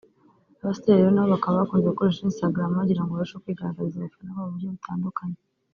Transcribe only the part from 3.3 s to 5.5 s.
kwigaragariza abafana babo mu buryo butandukanye